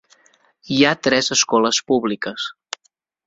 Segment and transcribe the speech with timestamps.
[0.75, 2.47] Hi ha tres escoles públiques.